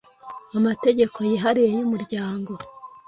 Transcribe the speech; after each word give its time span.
amategeko 0.57 1.17
yihariye 1.29 1.69
yu 1.79 1.87
muryango 1.91 2.51